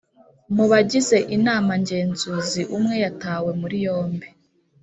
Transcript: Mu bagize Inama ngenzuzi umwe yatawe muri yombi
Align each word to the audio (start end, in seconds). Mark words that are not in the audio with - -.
Mu 0.55 0.65
bagize 0.71 1.17
Inama 1.35 1.71
ngenzuzi 1.81 2.61
umwe 2.77 2.95
yatawe 3.03 3.51
muri 3.61 3.77
yombi 3.85 4.27